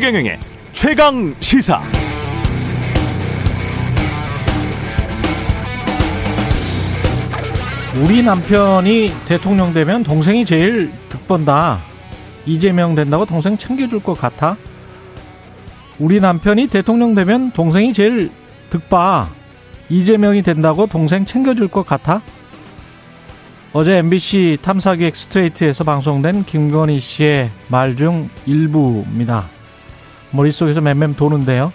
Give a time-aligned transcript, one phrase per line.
[0.00, 0.38] 최경영의
[0.72, 1.82] 최강 시사.
[8.02, 11.80] 우리 남편이 대통령 되면 동생이 제일 득번다.
[12.46, 14.56] 이재명 된다고 동생 챙겨줄 것 같아.
[15.98, 18.30] 우리 남편이 대통령 되면 동생이 제일
[18.70, 19.28] 득봐.
[19.90, 22.22] 이재명이 된다고 동생 챙겨줄 것 같아.
[23.74, 29.59] 어제 MBC 탐사기획 스트레이트에서 방송된 김건희 씨의 말 중 일부입니다.
[30.32, 31.72] 머릿속에서 맴맴 도는데요.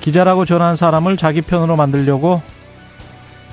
[0.00, 2.42] 기자라고 전한 사람을 자기 편으로 만들려고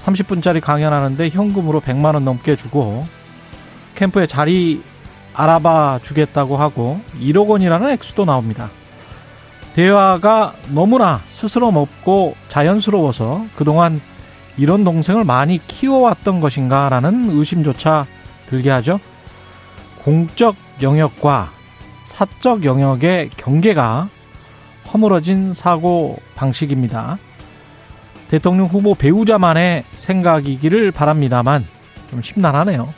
[0.04, 3.06] 30분짜리 강연하는데 현금으로 100만 원 넘게 주고
[3.96, 4.82] 캠프에 자리
[5.34, 8.70] 알아봐 주겠다고 하고 1억 원이라는 액수도 나옵니다.
[9.76, 14.02] 대화가 너무나 스스럼 없고 자연스러워서 그동안
[14.58, 18.08] 이런 동생을 많이 키워왔던 것인가라는 의심조차
[18.48, 19.00] 들게 하죠.
[20.00, 21.52] 공적 영역과
[22.03, 24.09] 사적 영역의 경계가
[24.94, 27.18] 허물어진 사고 방식입니다.
[28.30, 31.66] 대통령 후보 배우자만의 생각이기를 바랍니다만
[32.09, 32.94] 좀 심란하네요.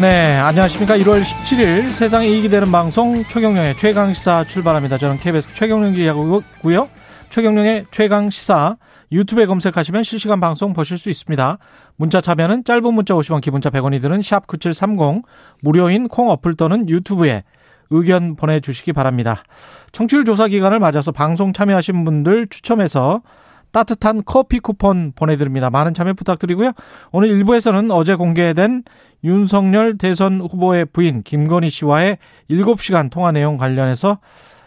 [0.00, 0.96] 네, 안녕하십니까.
[0.98, 4.98] 1월 17일 세상에 이익이 되는 방송 최경령의 최강시사 출발합니다.
[4.98, 6.88] 저는 KBS 최경령 기자고요.
[7.30, 8.76] 최경령의 최강시사
[9.12, 11.58] 유튜브에 검색하시면 실시간 방송 보실 수 있습니다.
[11.96, 15.22] 문자 참여는 짧은 문자 50원, 기본자 100원이 드는 샵 9730
[15.60, 17.44] 무료인 콩 어플 또는 유튜브에
[17.90, 19.42] 의견 보내주시기 바랍니다.
[19.92, 23.22] 청취율 조사 기간을 맞아서 방송 참여하신 분들 추첨해서
[23.74, 25.68] 따뜻한 커피 쿠폰 보내드립니다.
[25.68, 26.72] 많은 참여 부탁드리고요.
[27.10, 28.84] 오늘 1부에서는 어제 공개된
[29.24, 32.18] 윤석열 대선 후보의 부인 김건희 씨와의
[32.50, 34.18] 7시간 통화 내용 관련해서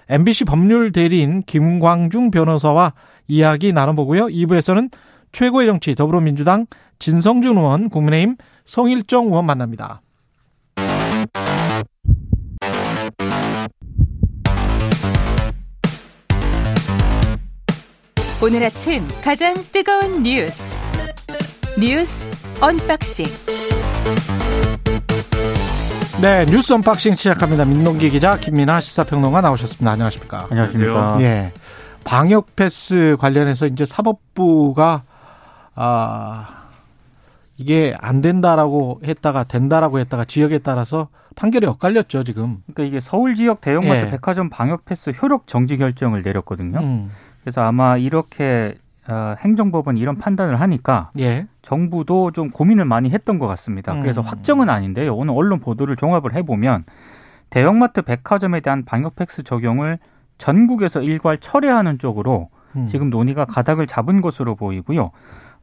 [0.09, 2.94] MBC 법률 대리인 김광중 변호사와
[3.28, 4.28] 이야기 나눠보고요.
[4.28, 4.92] 2부에서는
[5.31, 6.66] 최고의 정치 더불어민주당
[7.00, 10.01] 진성준 의원, 국민의힘 성일종 의원 만납니다.
[18.41, 20.80] 오늘 아침 가장 뜨거운 뉴스
[21.80, 22.25] 뉴스
[22.62, 23.25] 언박싱
[26.22, 27.66] 네 뉴스 언박싱 시작합니다.
[27.66, 29.91] 민동기 기자 김민하 시사평론가 나오셨습니다.
[29.91, 30.47] 안녕하십니까?
[30.50, 31.18] 안녕하십니까?
[31.22, 31.51] 예.
[32.07, 35.03] 방역 패스 관련해서 이제 사법부가
[35.75, 36.63] 아
[37.57, 42.63] 이게 안 된다라고 했다가 된다라고 했다가 지역에 따라서 판결이 엇갈렸죠 지금.
[42.66, 44.09] 그러니까 이게 서울 지역 대형마트 예.
[44.09, 46.79] 백화점 방역 패스 효력 정지 결정을 내렸거든요.
[46.79, 47.12] 음.
[47.41, 48.75] 그래서 아마 이렇게
[49.09, 51.47] 어, 행정법은 이런 판단을 하니까 예.
[51.62, 53.94] 정부도 좀 고민을 많이 했던 것 같습니다.
[54.01, 54.25] 그래서 음.
[54.25, 55.13] 확정은 아닌데요.
[55.13, 56.85] 오늘 언론 보도를 종합을 해보면
[57.50, 60.00] 대형마트 백화점에 대한 방역 패스 적용을
[60.38, 62.88] 전국에서 일괄 철회하는 쪽으로 음.
[62.88, 65.12] 지금 논의가 가닥을 잡은 것으로 보이고요.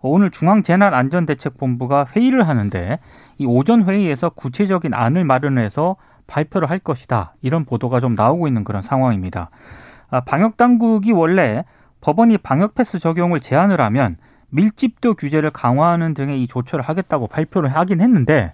[0.00, 2.98] 오늘 중앙재난안전대책본부가 회의를 하는데
[3.38, 5.96] 이 오전 회의에서 구체적인 안을 마련해서
[6.26, 7.34] 발표를 할 것이다.
[7.40, 9.50] 이런 보도가 좀 나오고 있는 그런 상황입니다.
[10.10, 11.64] 아, 방역 당국이 원래
[12.00, 14.16] 법원이 방역 패스 적용을 제한을 하면
[14.50, 18.52] 밀집도 규제를 강화하는 등의 이 조처를 하겠다고 발표를 하긴 했는데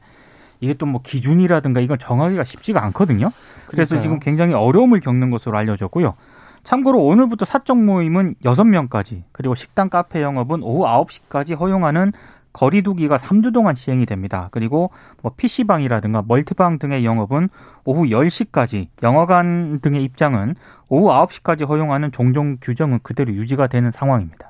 [0.60, 3.31] 이게 또 뭐 기준이라든가 이걸 정하기가 쉽지가 않거든요.
[3.66, 4.03] 그래서 그러니까요.
[4.03, 6.15] 지금 굉장히 어려움을 겪는 것으로 알려졌고요.
[6.62, 12.12] 참고로 오늘부터 사적 모임은 6명까지 그리고 식당 카페 영업은 오후 9시까지 허용하는
[12.53, 14.48] 거리두기가 3주 동안 시행이 됩니다.
[14.50, 14.91] 그리고
[15.22, 17.48] 뭐 PC방이라든가 멀티방 등의 영업은
[17.84, 20.56] 오후 10시까지, 영화관 등의 입장은
[20.88, 24.50] 오후 9시까지 허용하는 종종 규정은 그대로 유지가 되는 상황입니다.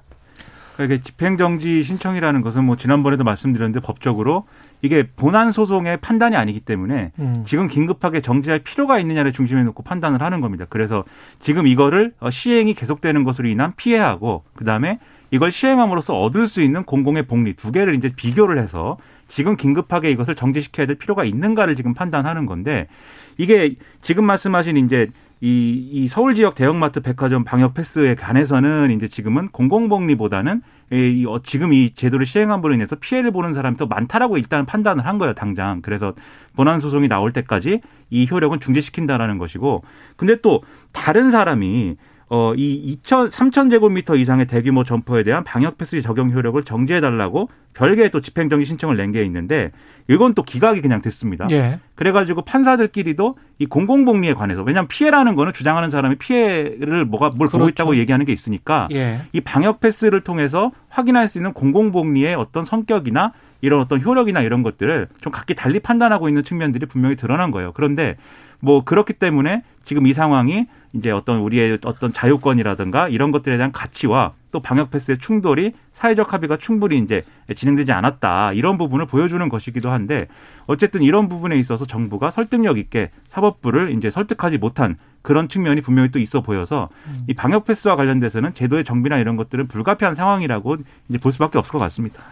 [0.80, 4.46] 그러니까 이게 집행정지 신청이라는 것은 뭐 지난번에도 말씀드렸는데 법적으로
[4.80, 7.42] 이게 본안 소송의 판단이 아니기 때문에 음.
[7.46, 10.64] 지금 긴급하게 정지할 필요가 있느냐를 중심에 놓고 판단을 하는 겁니다.
[10.70, 11.04] 그래서
[11.38, 14.98] 지금 이거를 어, 시행이 계속되는 것으로 인한 피해하고 그다음에
[15.30, 18.96] 이걸 시행함으로써 얻을 수 있는 공공의 복리 두 개를 이제 비교를 해서
[19.28, 22.88] 지금 긴급하게 이것을 정지시켜야 될 필요가 있는가를 지금 판단하는 건데
[23.36, 25.08] 이게 지금 말씀하신 이제
[25.42, 30.60] 이, 이 서울 지역 대형마트 백화점 방역 패스에 관해서는 이제 지금은 공공복리보다는
[30.92, 35.18] 이, 어, 지금 이 제도를 시행함으로 인해서 피해를 보는 사람이 더 많다라고 일단 판단을 한
[35.18, 35.80] 거예요, 당장.
[35.80, 36.14] 그래서
[36.54, 39.82] 본안 소송이 나올 때까지 이 효력은 중지시킨다라는 것이고,
[40.16, 41.96] 근데 또 다른 사람이
[42.32, 48.10] 어, 이 2천, 3천 제곱미터 이상의 대규모 점포에 대한 방역 패스 적용 효력을 정지해달라고 별개의
[48.12, 49.72] 또 집행정지 신청을 낸 게 있는데
[50.08, 51.46] 이건 또 기각이 그냥 됐습니다.
[51.50, 51.80] 예.
[51.96, 57.68] 그래가지고 판사들끼리도 이 공공복리에 관해서 왜냐하면 피해라는 거는 주장하는 사람이 피해를 뭐가 뭘 보고 그렇죠.
[57.70, 59.22] 있다고 얘기하는 게 있으니까 예.
[59.32, 65.08] 이 방역 패스를 통해서 확인할 수 있는 공공복리의 어떤 성격이나 이런 어떤 효력이나 이런 것들을
[65.20, 67.72] 좀 각기 달리 판단하고 있는 측면들이 분명히 드러난 거예요.
[67.72, 68.16] 그런데
[68.60, 74.32] 뭐 그렇기 때문에 지금 이 상황이 이제 어떤 우리의 어떤 자유권이라든가 이런 것들에 대한 가치와
[74.50, 77.22] 또 방역 패스의 충돌이 사회적 합의가 충분히 이제
[77.54, 80.26] 진행되지 않았다 이런 부분을 보여주는 것이기도 한데
[80.66, 86.18] 어쨌든 이런 부분에 있어서 정부가 설득력 있게 사법부를 이제 설득하지 못한 그런 측면이 분명히 또
[86.18, 86.88] 있어 보여서
[87.28, 90.78] 이 방역 패스와 관련돼서는 제도의 정비나 이런 것들은 불가피한 상황이라고
[91.08, 92.24] 이제 볼 수밖에 없을 것 같습니다.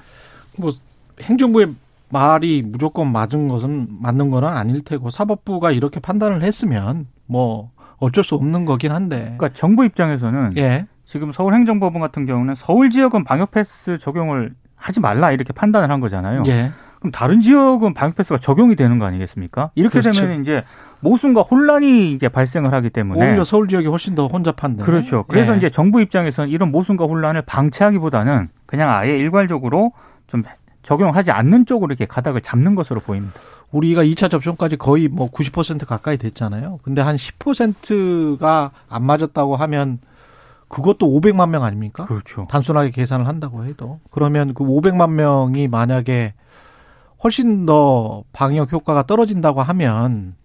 [0.59, 0.73] 뭐
[1.21, 1.75] 행정부의
[2.11, 8.35] 말이 무조건 맞은 것은 맞는 거는 아닐 테고 사법부가 이렇게 판단을 했으면 뭐 어쩔 수
[8.35, 9.35] 없는 거긴 한데.
[9.37, 10.87] 그러니까 정부 입장에서는 예.
[11.05, 16.43] 지금 서울행정법원 같은 경우는 서울 지역은 방역 패스 적용을 하지 말라 이렇게 판단을 한 거잖아요.
[16.49, 16.73] 예.
[16.99, 19.71] 그럼 다른 지역은 방역 패스가 적용이 되는 거 아니겠습니까?
[19.75, 20.21] 이렇게 그렇죠.
[20.21, 20.65] 되면 이제
[21.01, 24.83] 모순과 혼란이 이제 발생을 하기 때문에 오히려 서울 지역이 훨씬 더 혼잡한데.
[24.83, 25.25] 그렇죠.
[25.29, 25.57] 그래서 예.
[25.59, 29.93] 이제 정부 입장에서는 이런 모순과 혼란을 방치하기보다는 그냥 아예 일괄적으로
[30.27, 30.43] 좀
[30.89, 33.39] 적용하지 않는 쪽으로 이렇게 가닥을 잡는 것으로 보입니다.
[33.73, 36.81] 우리가 2차 접종까지 거의 뭐 90% 가까이 됐잖아요.
[36.83, 39.99] 근데 한 10%가 안 맞았다고 하면
[40.69, 42.05] 그것도 500만 명 아닙니까?
[42.05, 42.47] 그렇죠.
[42.49, 46.33] 단순하게 계산을 한다고 해도 그러면 그 500만 명이 만약에
[47.23, 50.37] 훨씬 더 방역 효과가 떨어진다고 하면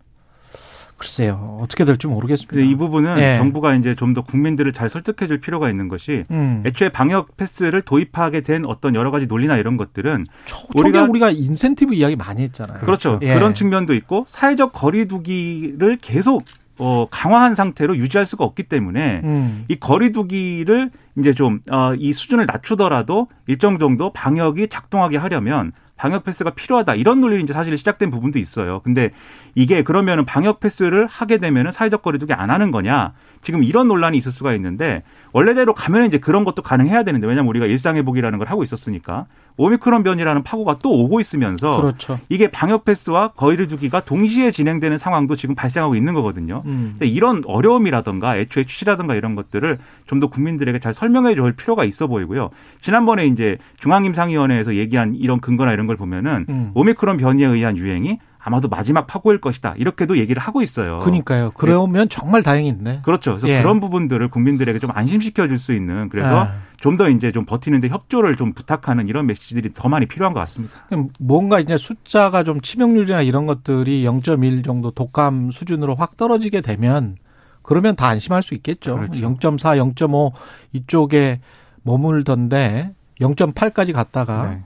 [1.04, 2.66] 글쎄요 어떻게 될지 모르겠습니다.
[2.66, 3.38] 이 부분은 예.
[3.38, 6.62] 정부가 이제 좀 더 국민들을 잘 설득해 줄 필요가 있는 것이 음.
[6.68, 11.94] 애초에 방역 패스를 도입하게 된 어떤 여러 가지 논리나 이런 것들은 초, 우리가- 우리가 인센티브
[11.96, 12.78] 이야기 많이 했잖아요.
[12.80, 13.20] 그렇죠.
[13.24, 13.34] 예.
[13.34, 16.46] 그런 측면도 있고 사회적 거리두기를 계속
[16.80, 19.66] 어, 강화한 상태로 유지할 수가 없기 때문에 음.
[19.68, 20.90] 이 거리두기를
[21.20, 25.72] 이제 좀, 어, 이 수준을 낮추더라도 일정 정도 방역이 작동하게 하려면
[26.04, 26.96] 방역 패스가 필요하다.
[26.96, 28.82] 이런 논리를 이제 사실 시작된 부분도 있어요.
[28.82, 29.12] 근데
[29.56, 33.14] 이게 그러면은 방역 패스를 하게 되면은 사회적 거리두기 안 하는 거냐.
[33.42, 37.68] 지금 이런 논란이 있을 수가 있는데 원래대로 가면 이제 그런 것도 가능해야 되는데 왜냐면 우리가
[37.68, 39.28] 일상 회복이라는 걸 하고 있었으니까
[39.58, 42.20] 오미크론 변이라는 파고가 또 오고 있으면서 그렇죠.
[42.30, 46.64] 이게 방역 패스와 거리두기가 동시에 진행되는 상황도 지금 발생하고 있는 거거든요.
[46.66, 46.98] 음.
[47.02, 49.78] 이런 어려움이라든가 애초에 취지라든가 이런 것들을
[50.08, 52.50] 좀 더 국민들에게 잘 설명해 줄 필요가 있어 보이고요.
[52.82, 56.72] 지난번에 이제 중앙임상위원회에서 얘기한 이런 근거나 이런 걸 보면은 음.
[56.74, 59.74] 오미크론 변이에 의한 유행이 아마도 마지막 파고일 것이다.
[59.78, 61.00] 이렇게도 얘기를 하고 있어요.
[61.00, 61.52] 그러니까요.
[61.56, 63.02] 그러면 정말 다행인데.
[63.04, 63.32] 그렇죠.
[63.32, 63.62] 그래서 예.
[63.62, 66.54] 그런 부분들을 국민들에게 좀 안심시켜 줄 수 있는 그래서 아.
[66.82, 70.74] 좀더 이제 좀 버티는데 협조를 좀 부탁하는 이런 메시지들이 더 많이 필요한 것 같습니다.
[71.20, 77.16] 뭔가 이제 숫자가 좀 치명률이나 이런 것들이 0.1 정도 독감 수준으로 확 떨어지게 되면
[77.62, 78.98] 그러면 다 안심할 수 있겠죠.
[78.98, 79.14] 그렇죠.
[79.14, 80.34] 0.4, 0.5
[80.74, 81.40] 이쪽에
[81.84, 82.92] 머물던데
[83.22, 84.64] 0.8까지 갔다가 네.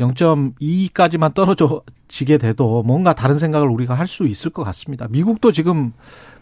[0.00, 5.06] 0.2까지만 떨어지게 돼도 뭔가 다른 생각을 우리가 할 수 있을 것 같습니다.
[5.08, 5.92] 미국도 지금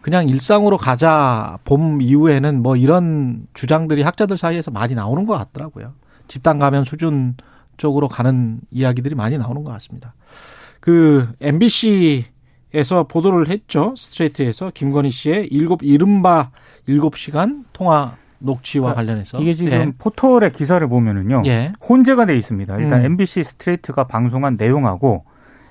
[0.00, 5.92] 그냥 일상으로 가자 봄 이후에는 뭐 이런 주장들이 학자들 사이에서 많이 나오는 것 같더라고요.
[6.26, 7.36] 집단 감염 수준
[7.76, 10.14] 쪽으로 가는 이야기들이 많이 나오는 것 같습니다.
[10.80, 13.94] 그 MBC에서 보도를 했죠.
[13.96, 16.50] 스트레이트에서 김건희 씨의 일곱 이른바
[16.86, 19.92] 일곱 시간 통화 녹취와 그러니까 관련해서 이게 지금 예.
[19.98, 21.42] 포털의 기사를 보면은요.
[21.46, 21.72] 예.
[21.88, 22.76] 혼재가 돼 있습니다.
[22.78, 23.04] 일단 음.
[23.06, 25.24] MBC 스트레이트가 방송한 내용하고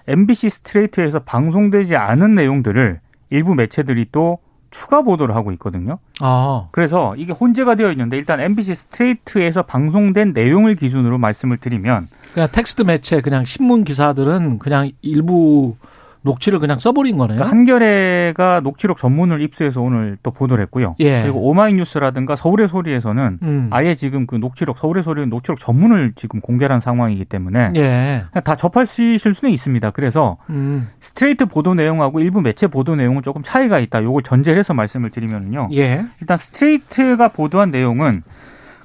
[0.08, 3.00] MBC 스트레이트에서 방송되지 않은 내용들을
[3.30, 4.40] 일부 매체들이 또
[4.72, 6.00] 추가 보도를 하고 있거든요.
[6.22, 12.50] 아, 그래서 이게 혼재가 되어 있는데 일단 MBC 스트레이트에서 방송된 내용을 기준으로 말씀을 드리면 그냥
[12.52, 15.76] 텍스트 매체 그냥 신문 기사들은 그냥 일부
[16.22, 17.38] 녹취를 그냥 써버린 거네요.
[17.38, 20.96] 그러니까 한겨레가 녹취록 전문을 입수해서 오늘 또 보도를 했고요.
[21.00, 21.22] 예.
[21.22, 23.68] 그리고 오마이뉴스라든가 서울의 소리에서는 음.
[23.72, 28.24] 아예 지금 그 녹취록 서울의 소리는 녹취록 전문을 지금 공개한 상황이기 때문에 예.
[28.44, 29.92] 다 접하실 수는 있습니다.
[29.92, 30.90] 그래서 음.
[31.00, 34.04] 스트레이트 보도 내용하고 일부 매체 보도 내용은 조금 차이가 있다.
[34.04, 35.70] 요걸 전제를 해서 말씀을 드리면요.
[35.74, 36.06] 예.
[36.20, 38.24] 일단 스트레이트가 보도한 내용은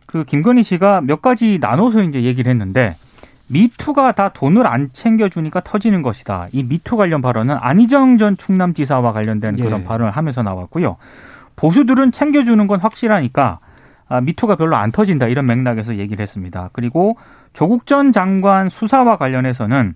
[0.07, 2.97] 그 김건희 씨가 몇 가지 나눠서 이제 얘기를 했는데
[3.49, 6.49] 미투가 다 돈을 안 챙겨주니까 터지는 것이다.
[6.53, 9.65] 이 미투 관련 발언은 안희정 전 충남지사와 관련된 예.
[9.65, 10.97] 그런 발언을 하면서 나왔고요.
[11.57, 13.61] 보수들은 챙겨주는 건 확실하니까
[14.09, 16.71] 아, 미투가 별로 안 터진다 이런 맥락에서 얘기를 했습니다.
[16.73, 17.17] 그리고
[17.53, 19.95] 조국 전 장관 수사와 관련해서는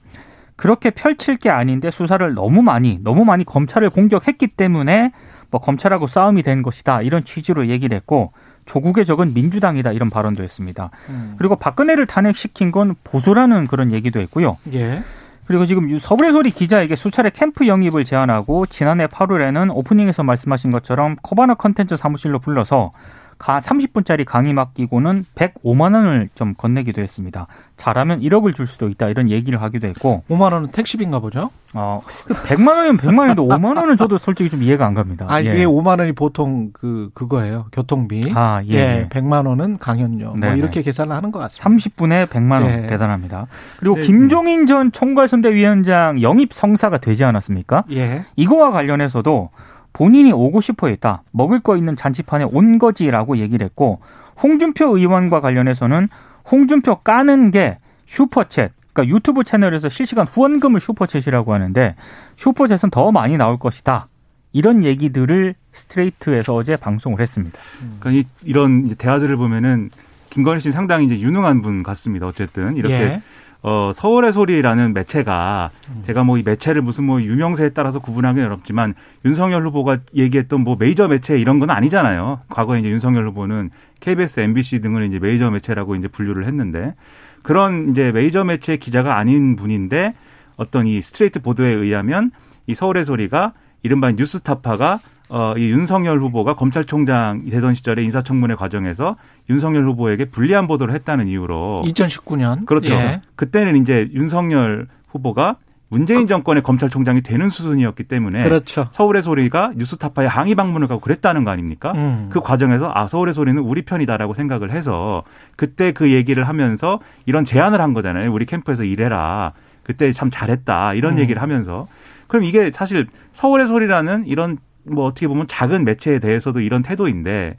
[0.56, 5.12] 그렇게 펼칠 게 아닌데 수사를 너무 많이 너무 많이 검찰을 공격했기 때문에
[5.50, 8.32] 뭐 검찰하고 싸움이 된 것이다 이런 취지로 얘기를 했고
[8.68, 10.90] 조국의 적은 민주당이다 이런 발언도 했습니다.
[11.08, 11.34] 음.
[11.38, 14.56] 그리고 박근혜를 탄핵시킨 건 보수라는 그런 얘기도 했고요.
[14.74, 15.02] 예.
[15.46, 21.16] 그리고 지금 유- 서울의 소리 기자에게 수차례 캠프 영입을 제안하고 지난해 8월에는 오프닝에서 말씀하신 것처럼
[21.22, 22.92] 코바나 컨텐츠 사무실로 불러서
[23.38, 27.46] 가 30분짜리 강의 맡기고는 105만 원을 좀 건네기도 했습니다.
[27.76, 31.50] 잘하면 1억을 줄 수도 있다 이런 얘기를 하기도 했고 5만 원은 택시비인가 보죠?
[31.74, 35.26] 어, 그 100만 원이면 100만 원인데 5만 원은 저도 솔직히 좀 이해가 안 갑니다.
[35.28, 35.64] 아, 이게 예.
[35.64, 37.66] 5만 원이 보통 그, 그거예요.
[37.70, 38.32] 교통비.
[38.34, 38.72] 아, 예.
[38.72, 38.78] 예.
[38.78, 39.08] 예.
[39.08, 40.30] 100만 원은 강연료.
[40.30, 40.56] 뭐 네네.
[40.56, 41.68] 이렇게 계산을 하는 것 같습니다.
[41.68, 42.86] 30분에 100만 원 예.
[42.88, 43.46] 대단합니다.
[43.78, 44.02] 그리고 네.
[44.02, 47.84] 김종인 전 총괄선대위원장 영입 성사가 되지 않았습니까?
[47.92, 48.26] 예.
[48.36, 49.50] 이거와 관련해서도
[49.92, 51.22] 본인이 오고 싶어 했다.
[51.32, 54.00] 먹을 거 있는 잔치판에 온 거지라고 얘기를 했고
[54.42, 56.08] 홍준표 의원과 관련해서는
[56.50, 57.78] 홍준표 까는 게
[58.08, 61.94] 슈퍼챗 그러니까 유튜브 채널에서 실시간 후원금을 슈퍼챗이라고 하는데
[62.36, 64.08] 슈퍼챗은 더 많이 나올 것이다.
[64.52, 67.58] 이런 얘기들을 스트레이트에서 어제 방송을 했습니다.
[68.00, 69.90] 그러니까 이, 런 대화들을 보면은
[70.30, 72.26] 김건희 씨는 상당히 이제 유능한 분 같습니다.
[72.26, 73.22] 어쨌든 이렇게 예.
[73.68, 75.70] 어, 서울의 소리라는 매체가
[76.04, 78.94] 제가 뭐 이 매체를 무슨 뭐 유명세에 따라서 구분하기는 어렵지만
[79.26, 82.40] 윤석열 후보가 얘기했던 뭐 메이저 매체 이런 건 아니잖아요.
[82.48, 83.68] 과거에 이제 윤석열 후보는
[84.00, 86.94] KBS, MBC 등을 이제 메이저 매체라고 이제 분류를 했는데
[87.42, 90.14] 그런 이제 메이저 매체 기자가 아닌 분인데
[90.56, 92.30] 어떤 이 스트레이트 보도에 의하면
[92.66, 99.16] 이 서울의 소리가 이른바 뉴스타파가 어, 이 윤석열 후보가 검찰총장 되던 시절에 인사청문회 과정에서
[99.50, 102.94] 윤석열 후보에게 불리한 보도를 했다는 이유로 2019년 그렇죠.
[102.94, 103.20] 예.
[103.36, 105.56] 그때는 이제 윤석열 후보가
[105.90, 108.88] 문재인 그 정권의 검찰총장이 되는 수순이었기 때문에 그렇죠.
[108.90, 111.92] 서울의 소리가 뉴스타파에 항의 방문을 가고 그랬다는 거 아닙니까?
[111.96, 112.28] 음.
[112.30, 115.22] 그 과정에서 아 서울의 소리는 우리 편이다라고 생각을 해서
[115.56, 118.30] 그때 그 얘기를 하면서 이런 제안을 한 거잖아요.
[118.32, 119.52] 우리 캠프에서 일해라.
[119.82, 120.92] 그때 참 잘했다.
[120.92, 121.18] 이런 음.
[121.20, 121.86] 얘기를 하면서
[122.26, 127.56] 그럼 이게 사실 서울의 소리라는 이런 뭐 어떻게 보면 작은 매체에 대해서도 이런 태도인데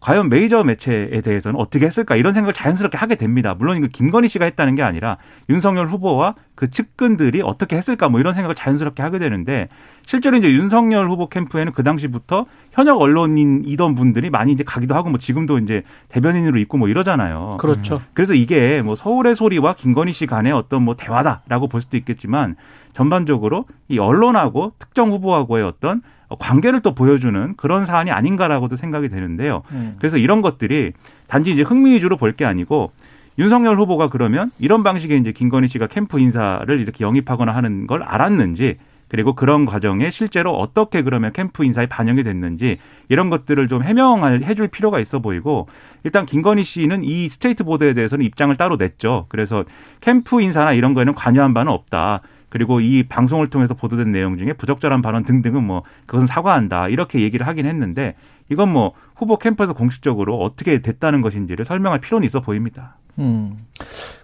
[0.00, 3.54] 과연 메이저 매체에 대해서는 어떻게 했을까 이런 생각을 자연스럽게 하게 됩니다.
[3.56, 5.18] 물론 이거 김건희 씨가 했다는 게 아니라
[5.50, 9.68] 윤석열 후보와 그 측근들이 어떻게 했을까 뭐 이런 생각을 자연스럽게 하게 되는데
[10.06, 15.18] 실제로 이제 윤석열 후보 캠프에는 그 당시부터 현역 언론인이던 분들이 많이 이제 가기도 하고 뭐
[15.18, 17.58] 지금도 이제 대변인으로 있고 뭐 이러잖아요.
[17.60, 18.00] 그렇죠.
[18.14, 22.56] 그래서 이게 뭐 서울의 소리와 김건희 씨 간의 어떤 뭐 대화다라고 볼 수도 있겠지만
[22.94, 26.00] 전반적으로 이 언론하고 특정 후보하고의 어떤
[26.38, 29.62] 관계를 또 보여주는 그런 사안이 아닌가라고도 생각이 되는데요.
[29.72, 29.96] 음.
[29.98, 30.92] 그래서 이런 것들이
[31.26, 32.90] 단지 이제 흥미 위주로 볼 게 아니고
[33.38, 38.76] 윤석열 후보가 그러면 이런 방식의 이제 김건희 씨가 캠프 인사를 이렇게 영입하거나 하는 걸 알았는지
[39.08, 44.68] 그리고 그런 과정에 실제로 어떻게 그러면 캠프 인사에 반영이 됐는지 이런 것들을 좀 해명을 해줄
[44.68, 45.66] 필요가 있어 보이고
[46.04, 49.26] 일단 김건희 씨는 이 스트레이트 보도에 대해서는 입장을 따로 냈죠.
[49.28, 49.64] 그래서
[50.00, 52.20] 캠프 인사나 이런 거에는 관여한 바는 없다.
[52.50, 57.46] 그리고 이 방송을 통해서 보도된 내용 중에 부적절한 발언 등등은 뭐 그것은 사과한다 이렇게 얘기를
[57.46, 58.14] 하긴 했는데
[58.50, 62.96] 이건 뭐 후보 캠프에서 공식적으로 어떻게 됐다는 것인지를 설명할 필요는 있어 보입니다.
[63.18, 63.66] 음.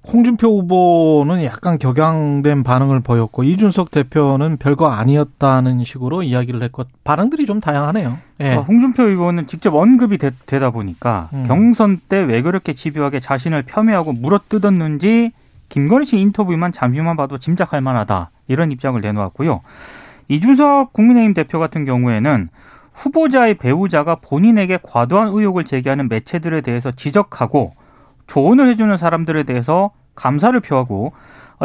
[0.08, 7.60] 홍준표 후보는 약간 격양된 반응을 보였고 이준석 대표는 별거 아니었다는 식으로 이야기를 했고 반응들이 좀
[7.60, 8.16] 다양하네요.
[8.40, 8.54] 예.
[8.54, 11.44] 어, 홍준표 의원은 직접 언급이 되, 다 보니까 음.
[11.46, 15.32] 경선 때 왜 그렇게 집요하게 자신을 폄훼하고 물어뜯었는지
[15.68, 18.30] 김건희 씨 인터뷰만 잠시만 봐도 짐작할 만하다.
[18.48, 19.60] 이런 입장을 내놓았고요.
[20.28, 22.48] 이준석 국민의힘 대표 같은 경우에는
[22.94, 27.74] 후보자의 배우자가 본인에게 과도한 의혹을 제기하는 매체들에 대해서 지적하고
[28.26, 31.12] 조언을 해주는 사람들에 대해서 감사를 표하고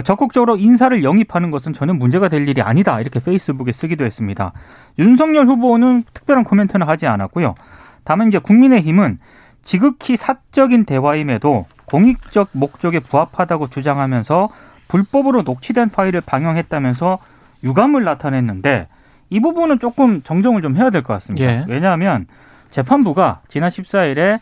[0.03, 2.99] 적극적으로 인사를 영입하는 것은 전혀 문제가 될 일이 아니다.
[3.01, 4.53] 이렇게 페이스북에 쓰기도 했습니다.
[4.99, 7.55] 윤석열 후보는 특별한 코멘트는 하지 않았고요.
[8.03, 9.19] 다만 이제 국민의힘은
[9.63, 14.49] 지극히 사적인 대화임에도 공익적 목적에 부합하다고 주장하면서
[14.87, 17.19] 불법으로 녹취된 파일을 방영했다면서
[17.65, 18.87] 유감을 나타냈는데
[19.29, 21.45] 이 부분은 조금 정정을 좀 해야 될 것 같습니다.
[21.45, 21.65] 예.
[21.67, 22.27] 왜냐하면
[22.69, 24.39] 재판부가 지난 14일에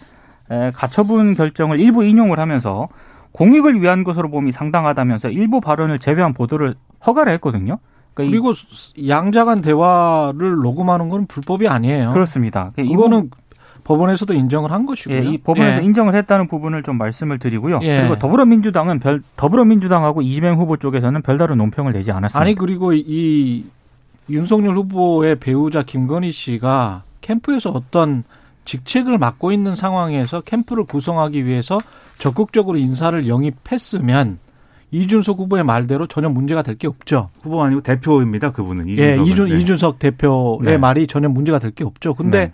[0.73, 2.87] 가처분 결정을 일부 인용을 하면서
[3.31, 6.75] 공익을 위한 것으로 봄이 상당하다면서 일부 발언을 제외한 보도를
[7.05, 7.79] 허가를 했거든요.
[8.13, 8.53] 그러니까 그리고
[9.07, 12.09] 양자 간 대화를 녹음하는 건 불법이 아니에요.
[12.09, 12.71] 그렇습니다.
[12.75, 13.29] 그러니까 이거는
[13.89, 15.17] 법원에서도 인정을 한 것이고요.
[15.17, 15.85] 예, 이 법원에서 예.
[15.85, 17.79] 인정을 했다는 부분을 좀 말씀을 드리고요.
[17.81, 18.01] 예.
[18.01, 22.39] 그리고 더불어민주당은 별 더불어민주당하고 이재명 후보 쪽에서는 별다른 논평을 내지 않았습니다.
[22.39, 23.65] 아니 그리고 이
[24.29, 28.23] 윤석열 후보의 배우자 김건희 씨가 캠프에서 어떤
[28.65, 31.79] 직책을 맡고 있는 상황에서 캠프를 구성하기 위해서
[32.19, 34.37] 적극적으로 인사를 영입했으면
[34.91, 37.29] 이준석 후보의 말대로 전혀 문제가 될 게 없죠.
[37.41, 38.51] 후보 아니고 대표입니다.
[38.51, 39.27] 그분은 이준석.
[39.27, 39.59] 예, 이준, 네.
[39.59, 40.77] 이준석 대표의 네.
[40.77, 42.13] 말이 전혀 문제가 될 게 없죠.
[42.13, 42.53] 근데 네.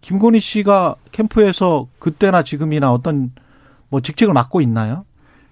[0.00, 3.32] 김건희 씨가 캠프에서 그때나 지금이나 어떤
[3.88, 5.04] 뭐 직책을 맡고 있나요?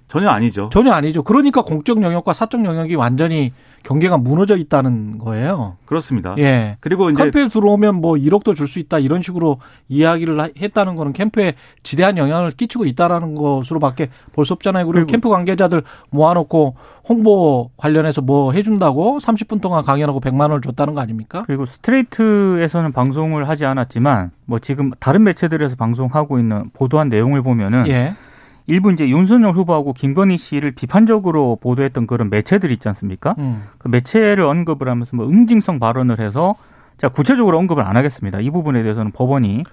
[0.08, 0.68] 전혀 아니죠.
[0.72, 1.22] 전혀 아니죠.
[1.22, 3.52] 그러니까 공적 영역과 사적 영역이 완전히
[3.84, 5.76] 경계가 무너져 있다는 거예요.
[5.86, 6.34] 그렇습니다.
[6.38, 6.76] 예.
[6.80, 11.52] 그리고 이제 캠프에 들어오면 뭐 1억도 줄 수 있다 이런 식으로 이야기를 했다는 거는 캠프에
[11.82, 14.86] 지대한 영향을 끼치고 있다라는 것으로밖에 볼 수 없잖아요.
[14.86, 16.74] 그리고, 그리고 캠프 관계자들 모아놓고
[17.08, 21.42] 홍보 관련해서 뭐 해준다고 30분 동안 강연하고 100만 원을 줬다는 거 아닙니까?
[21.46, 28.14] 그리고 스트레이트에서는 방송을 하지 않았지만 뭐 지금 다른 매체들에서 방송하고 있는 보도한 내용을 보면은 예.
[28.66, 33.34] 일부 이제 윤석열 후보하고 김건희 씨를 비판적으로 보도했던 그런 매체들 있지 않습니까?
[33.38, 33.64] 음.
[33.78, 36.54] 그 매체를 언급을 하면서 뭐 응징성 발언을 해서
[36.98, 38.40] 제가 구체적으로 언급을 안 하겠습니다.
[38.40, 39.64] 이 부분에 대해서는 법원이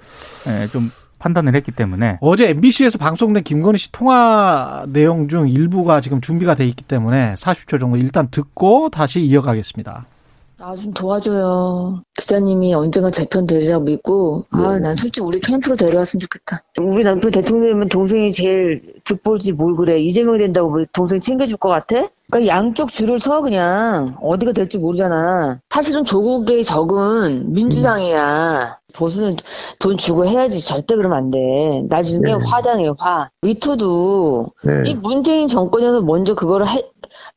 [0.48, 6.20] 예, 좀 판단을 했기 때문에 어제 MBC에서 방송된 김건희 씨 통화 내용 중 일부가 지금
[6.20, 10.08] 준비가 돼 있기 때문에 40초 정도 일단 듣고 다시 이어가겠습니다.
[10.62, 12.04] 나 좀 도와줘요.
[12.20, 16.62] 기자님이 언젠가 제편 되리라고 믿고, 아, 난 솔직히 우리 캠프로 데려왔으면 좋겠다.
[16.80, 20.00] 우리 남편 대통령이면 동생이 제일 득볼지 뭘 그래.
[20.00, 22.08] 이재명 된다고 뭐 동생 챙겨줄 것 같아?
[22.32, 25.60] 그러니까 양쪽 줄을 서 그냥 어디가 될지 모르잖아.
[25.70, 28.78] 사실은 조국의 적은 민주당이야.
[28.94, 29.36] 보수는
[29.80, 31.40] 돈 주고 해야지 절대 그러면 안 돼.
[31.90, 33.30] 나중에 화당해 화.
[33.42, 34.48] 위토도
[34.86, 36.86] 이 문재인 정권에서 먼저 그거를 해,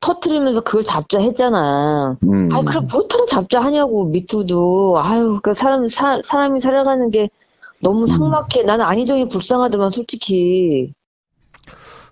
[0.05, 2.17] 터트리면서 그걸 잡자 했잖아.
[2.23, 2.53] 음.
[2.53, 5.01] 아, 그럼 보통 잡자 하냐고 미투도.
[5.03, 7.31] 아유, 그 사람 사, 사람이 살아가는 게
[7.81, 8.65] 너무 삭막해.
[8.67, 10.93] 나는 안희정이 불쌍하더만 솔직히.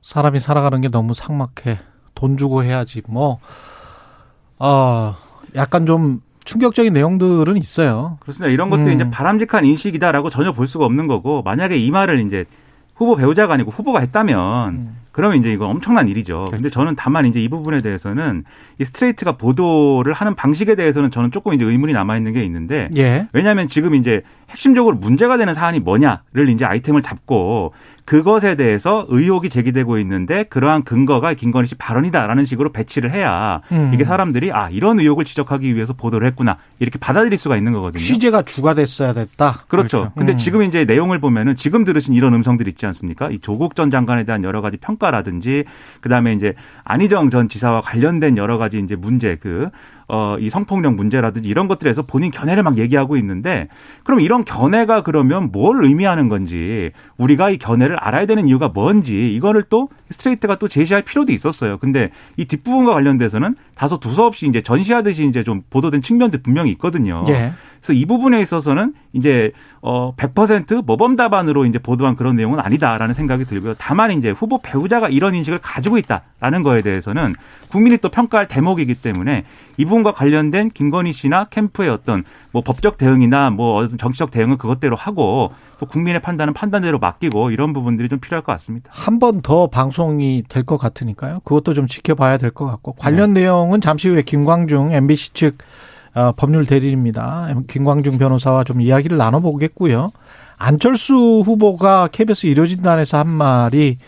[0.01, 1.81] 사람이 살아가는 게 너무 삭막해.
[2.15, 3.03] 돈 주고 해야지.
[3.07, 3.41] 뭐,
[4.59, 5.15] 어,
[5.55, 8.17] 약간 좀 충격적인 내용들은 있어요.
[8.21, 8.51] 그렇습니다.
[8.51, 8.95] 이런 것들이 음.
[8.95, 12.47] 이제 바람직한 인식이다라고 전혀 볼 수가 없는 거고 만약에 이 말을 이제
[12.95, 15.02] 후보 배우자가 아니고 후보가 했다면 음.
[15.13, 16.47] 그러면 이제 이거 엄청난 일이죠.
[16.51, 18.45] 근데 저는 다만 이제 이 부분에 대해서는
[18.79, 23.29] 이 스트레이트가 보도를 하는 방식에 대해서는 저는 조금 이제 의문이 남아 있는 게 있는데 예.
[23.33, 29.99] 왜냐하면 지금 이제 핵심적으로 문제가 되는 사안이 뭐냐를 이제 아이템을 잡고 그것에 대해서 의혹이 제기되고
[29.99, 33.93] 있는데 그러한 근거가 김건희 씨 발언이다라는 식으로 배치를 해야 음.
[33.95, 38.03] 이게 사람들이 아 이런 의혹을 지적하기 위해서 보도를 했구나 이렇게 받아들일 수가 있는 거거든요.
[38.03, 39.65] 취재가 주가 됐어야 됐다.
[39.69, 40.01] 그렇죠.
[40.01, 40.13] 그렇죠.
[40.17, 40.37] 근데 음.
[40.37, 43.31] 지금 이제 내용을 보면은 지금 들으신 이런 음성들 있지 않습니까?
[43.31, 45.65] 이 조국 전 장관에 대한 여러 가지 평가라든지
[46.01, 46.55] 그다음에 이제
[46.85, 49.71] 안희정 전 지사와 관련된 여러 가지 이제 문제 그
[50.09, 53.69] 어, 이 성폭력 문제라든지 이런 것들에서 본인 견해를 막 얘기하고 있는데
[54.05, 59.65] 그럼 이런 견해가 그러면 뭘 의미하는 건지 우리가 이 견해를 알아야 되는 이유가 뭔지 이거를
[59.69, 61.79] 또 스트레이트가 또 제시할 필요도 있었어요.
[61.79, 67.25] 근데 이 뒷부분과 관련돼서는 다소 두서없이 이제 전시하듯이 이제 좀 보도된 측면도 분명히 있거든요.
[67.29, 67.53] 예.
[67.81, 69.51] 그래서 이 부분에 있어서는 이제
[69.81, 73.75] 어100% 모범 답안으로 이제 보도한 그런 내용은 아니다라는 생각이 들고요.
[73.79, 77.35] 다만 이제 후보 배우자가 이런 인식을 가지고 있다라는 거에 대해서는
[77.69, 79.45] 국민이 또 평가할 대목이기 때문에
[79.79, 84.95] 이 부분과 관련된 김건희 씨나 캠프의 어떤 뭐 법적 대응이나 뭐 어떤 정치적 대응은 그것대로
[84.97, 88.89] 하고 또 국민의 판단은 판단대로 맡기고 이런 부분들이 좀 필요할 것 같습니다.
[88.93, 91.41] 한 번 더 방송이 될 것 같으니까요.
[91.45, 95.59] 그것도 좀 지켜봐야 될 것 같고 관련 내용 은 잠시 후에 김광중 MBC 측
[96.15, 97.49] 어, 법률 대리입니다.
[97.69, 100.11] 김광중 변호사와 좀 이야기를 나눠보겠고요.
[100.59, 103.99] 안철수 후보가 KBS 일요진단에서 한 말이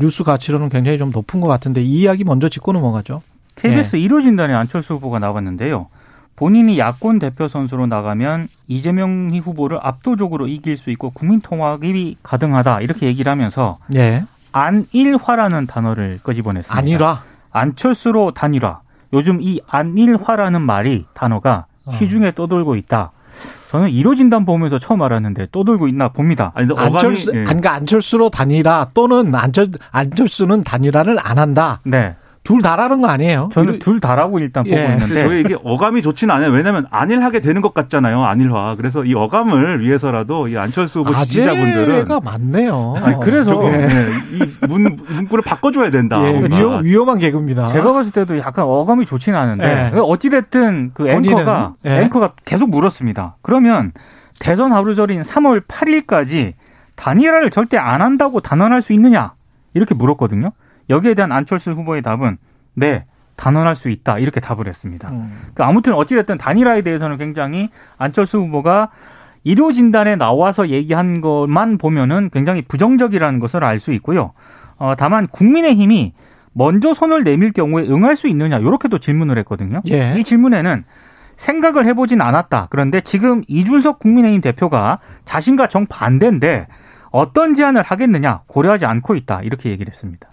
[0.00, 3.22] 뉴스 가치로는 굉장히 좀 높은 것 같은데 이 이야기 먼저 짚고 넘어가죠.
[3.56, 5.88] KBS 1호 진단에 안철수 후보가 나왔는데요.
[6.34, 13.06] 본인이 야권 대표 선수로 나가면 이재명 후보를 압도적으로 이길 수 있고 국민 통합이 가능하다 이렇게
[13.06, 14.24] 얘기를 하면서 예.
[14.52, 16.76] 안일화라는 단어를 끄집어냈습니다.
[16.76, 18.79] 아니라 안철수로 단일화.
[19.12, 21.92] 요즘 이 안일화라는 말이 단어가 어.
[21.92, 23.12] 시중에 떠돌고 있다.
[23.70, 26.50] 저는 1호 진단 보면서 처음 알았는데 떠돌고 있나 봅니다.
[26.54, 27.44] 아니, 안철수, 예.
[27.44, 31.80] 그러니까 안철수로 단일화 또는 안철, 안철수는 단일화를 안 한다.
[31.84, 32.16] 네.
[32.50, 33.48] 둘 다라는 거 아니에요?
[33.52, 34.70] 저는 둘 다라고 일단 예.
[34.70, 36.50] 보고 근데 있는데 저희 이게 어감이 좋지는 않아요.
[36.50, 38.24] 왜냐하면 안일하게 되는 것 같잖아요.
[38.24, 38.74] 안일화.
[38.76, 42.96] 그래서 이 어감을 위해서라도 이 안철수 후보 지지자분들은 아재가 많네요.
[43.00, 43.76] 아니, 그래서 예.
[43.76, 46.20] 네, 이 문, 문구를 바꿔줘야 된다.
[46.24, 46.42] 예.
[46.50, 47.68] 위험, 위험한 개그입니다.
[47.68, 49.98] 제가 봤을 때도 약간 어감이 좋지는 않은데 예.
[50.00, 52.00] 어찌 됐든 그 본인은, 앵커가 예.
[52.00, 53.36] 앵커가 계속 물었습니다.
[53.42, 53.92] 그러면
[54.40, 56.54] 대선 하루 전인 3월 8일까지
[56.96, 59.34] 단일화를 절대 안 한다고 단언할 수 있느냐
[59.72, 60.50] 이렇게 물었거든요.
[60.90, 62.36] 여기에 대한 안철수 후보의 답은
[62.74, 63.04] 네
[63.36, 65.08] 단언할 수 있다 이렇게 답을 했습니다.
[65.08, 65.48] 음.
[65.54, 68.90] 그 아무튼 어찌됐든 단일화에 대해서는 굉장히 안철수 후보가
[69.46, 74.32] 의료 진단에 나와서 얘기한 것만 보면은 굉장히 부정적이라는 것을 알 수 있고요.
[74.76, 76.12] 어, 다만 국민의힘이
[76.52, 79.80] 먼저 손을 내밀 경우에 응할 수 있느냐 이렇게도 질문을 했거든요.
[79.90, 80.14] 예.
[80.18, 80.84] 이 질문에는
[81.36, 82.66] 생각을 해보진 않았다.
[82.70, 86.66] 그런데 지금 이준석 국민의힘 대표가 자신과 정 반대인데
[87.10, 89.40] 어떤 제안을 하겠느냐 고려하지 않고 있다.
[89.42, 90.28] 이렇게 얘기를 했습니다.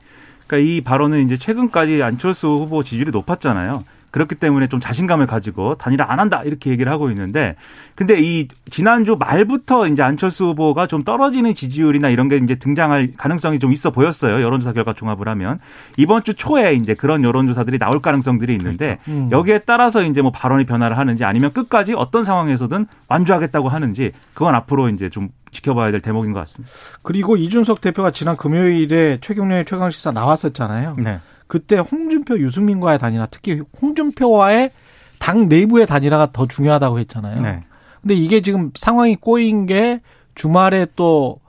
[0.47, 3.83] 그러니까 이 발언은 이제 최근까지 안철수 후보 지지율이 높았잖아요.
[4.11, 7.55] 그렇기 때문에 좀 자신감을 가지고 단일화 안 한다 이렇게 얘기를 하고 있는데
[7.95, 13.59] 근데 이 지난주 말부터 이제 안철수 후보가 좀 떨어지는 지지율이나 이런 게 이제 등장할 가능성이
[13.59, 14.41] 좀 있어 보였어요.
[14.41, 15.59] 여론조사 결과 종합을 하면
[15.97, 19.29] 이번 주 초에 이제 그런 여론조사들이 나올 가능성들이 있는데 음.
[19.31, 24.89] 여기에 따라서 이제 뭐 발언이 변화를 하는지 아니면 끝까지 어떤 상황에서든 완주하겠다고 하는지 그건 앞으로
[24.89, 26.71] 이제 좀 지켜봐야 될 대목인 것 같습니다.
[27.01, 30.97] 그리고 이준석 대표가 지난 금요일에 최경련의 최강 시사 나왔었잖아요.
[30.99, 31.19] 네.
[31.47, 34.71] 그때 홍준표, 유승민과의 단일화, 특히 홍준표와의
[35.19, 37.41] 당 내부의 단일화가 더 중요하다고 했잖아요.
[37.41, 37.61] 네.
[38.01, 40.01] 근데 이게 지금 상황이 꼬인 게
[40.35, 41.39] 주말에 또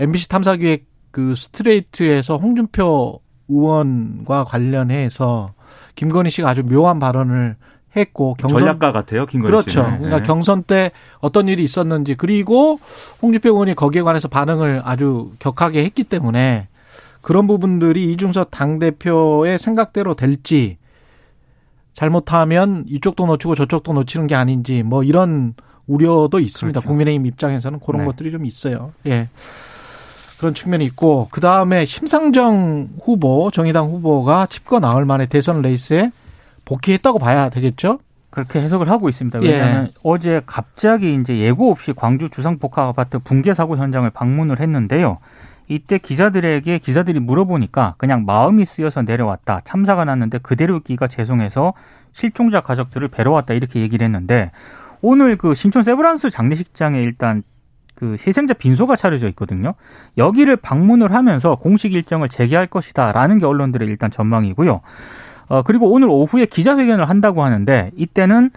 [0.00, 5.52] MBC 탐사기획 그 스트레이트에서 홍준표 의원과 관련해서
[5.94, 7.56] 김건희 씨가 아주 묘한 발언을
[7.96, 9.70] 했고 경선 전략가 같아요, 김건희 그렇죠.
[9.70, 9.98] 씨는.
[9.98, 10.22] 그러니까 네.
[10.22, 12.78] 경선 때 어떤 일이 있었는지 그리고
[13.22, 16.68] 홍준표 의원이 거기에 관해서 반응을 아주 격하게 했기 때문에
[17.20, 20.78] 그런 부분들이 이준석 당 대표의 생각대로 될지
[21.92, 25.54] 잘못하면 이쪽도 놓치고 저쪽도 놓치는 게 아닌지 뭐 이런
[25.86, 26.80] 우려도 있습니다.
[26.80, 26.88] 그렇죠.
[26.88, 28.06] 국민의힘 입장에서는 그런 네.
[28.06, 28.92] 것들이 좀 있어요.
[29.06, 29.28] 예.
[30.38, 36.12] 그런 측면이 있고 그 다음에 심상정 후보 정의당 후보가 집권 나흘 만에 대선 레이스에
[36.64, 37.98] 복귀했다고 봐야 되겠죠?
[38.30, 39.42] 그렇게 해석을 하고 있습니다.
[39.42, 39.48] 예.
[39.48, 45.18] 왜냐하면 어제 갑자기 이제 예고 없이 광주 주상복합 아파트 붕괴 사고 현장을 방문을 했는데요.
[45.68, 49.60] 이때 기자들에게 기자들이 물어보니까 그냥 마음이 쓰여서 내려왔다.
[49.64, 51.74] 참사가 났는데 그대로 있기가 죄송해서
[52.12, 54.50] 실종자 가족들을 뵈러 왔다 이렇게 얘기를 했는데
[55.02, 57.42] 오늘 그 신촌 세브란스 장례식장에 일단
[57.94, 59.74] 그 희생자 빈소가 차려져 있거든요.
[60.16, 64.80] 여기를 방문을 하면서 공식 일정을 재개할 것이다라는 게 언론들의 일단 전망이고요.
[65.48, 68.50] 어, 그리고 오늘 오후에 기자회견을 한다고 하는데 이때는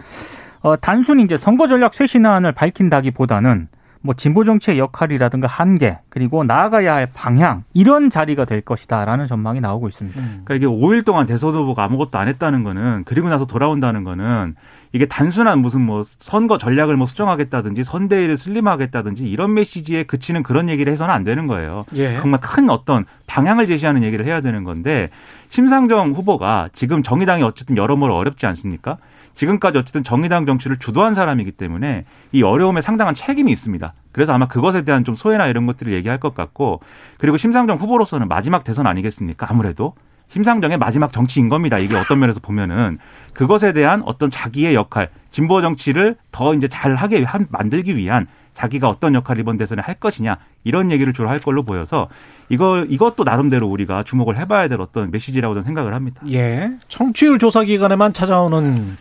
[0.60, 3.68] 어, 단순히 이제 선거 전략 쇄신안을 밝힌다기보다는
[4.02, 9.88] 뭐 진보 정치의 역할이라든가 한계 그리고 나아가야 할 방향 이런 자리가 될 것이다라는 전망이 나오고
[9.88, 10.20] 있습니다.
[10.20, 14.56] 그러니까 이게 5일 동안 대선 후보가 아무것도 안 했다는 거는 그리고 나서 돌아온다는 거는
[14.92, 20.92] 이게 단순한 무슨 뭐 선거 전략을 뭐 수정하겠다든지 선대위를 슬림하겠다든지 이런 메시지에 그치는 그런 얘기를
[20.92, 21.86] 해서는 안 되는 거예요.
[21.94, 22.16] 예.
[22.16, 25.08] 정말 큰 어떤 방향을 제시하는 얘기를 해야 되는 건데
[25.48, 28.98] 심상정 후보가 지금 정의당이 어쨌든 여러모로 어렵지 않습니까?
[29.34, 33.92] 지금까지 어쨌든 정의당 정치를 주도한 사람이기 때문에 이 어려움에 상당한 책임이 있습니다.
[34.12, 36.80] 그래서 아마 그것에 대한 좀 소외나 이런 것들을 얘기할 것 같고
[37.18, 39.46] 그리고 심상정 후보로서는 마지막 대선 아니겠습니까?
[39.50, 39.94] 아무래도
[40.28, 41.78] 심상정의 마지막 정치인 겁니다.
[41.78, 42.98] 이게 어떤 면에서 보면은
[43.34, 49.14] 그것에 대한 어떤 자기의 역할, 진보 정치를 더 이제 잘하게 한- 만들기 위한 자기가 어떤
[49.14, 52.08] 역할을 이번 대선에 할 것이냐 이런 얘기를 주로 할 걸로 보여서
[52.48, 56.22] 이거 이것도 나름대로 우리가 주목을 해봐야 될 어떤 메시지라고 저는 생각을 합니다.
[56.30, 56.70] 예.
[56.88, 58.96] 청취율 조사 기간에만 찾아오는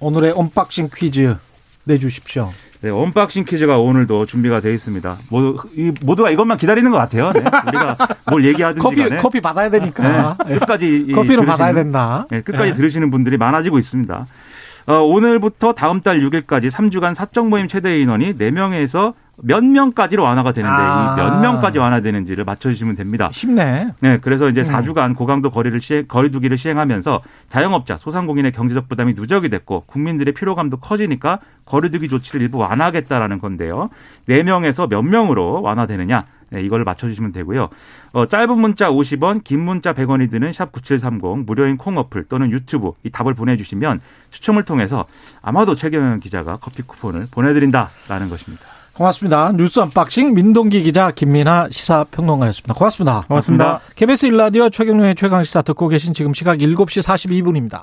[0.00, 1.36] 오늘의 언박싱 퀴즈
[1.84, 2.50] 내주십시오.
[2.82, 5.16] 네, 언박싱 퀴즈가 오늘도 준비가 되어 있습니다.
[5.30, 7.32] 모, 이 모두가 이것만 기다리는 것 같아요.
[7.32, 7.96] 네, 우리가
[8.30, 12.26] 뭘 얘기하든지 커피 간에 커피 받아야 되니까 네, 끝까지 들으시는- 받아야 된다.
[12.30, 12.72] 네, 끝까지 예.
[12.74, 14.26] 들으시는 분들이 많아지고 있습니다.
[14.86, 20.76] 어, 오늘부터 다음 달 6일까지 3주간 사적 모임 최대 인원이 4명에서 몇 명까지로 완화가 되는데
[20.76, 21.16] 아.
[21.18, 23.30] 이 몇 명까지 완화되는지를 맞춰주시면 됩니다.
[23.32, 23.88] 쉽네.
[24.00, 24.64] 네, 그래서 이제 음.
[24.64, 31.40] 4주간 고강도 거리를 시행, 거리두기를 시행하면서 자영업자, 소상공인의 경제적 부담이 누적이 됐고 국민들의 피로감도 커지니까
[31.64, 33.90] 거리두기 조치를 일부 완화하겠다라는 건데요.
[34.28, 36.26] 4명에서 몇 명으로 완화되느냐?
[36.54, 37.68] 네, 이걸 맞춰주시면 되고요.
[38.12, 42.92] 어, 짧은 문자 50원, 긴 문자 100원이 드는 샵 9730 무료인 콩 어플 또는 유튜브
[43.02, 45.06] 이 답을 보내주시면 추첨을 통해서
[45.42, 48.64] 아마도 최경영 기자가 커피 쿠폰을 보내드린다라는 것입니다.
[48.94, 49.50] 고맙습니다.
[49.56, 52.74] 뉴스 언박싱 민동기 기자 김민아 시사평론가였습니다.
[52.74, 53.24] 고맙습니다.
[53.26, 53.80] 고맙습니다.
[53.96, 57.82] KBS 일라디오 최경영의 최강시사 듣고 계신 지금 시각 7시 42분입니다.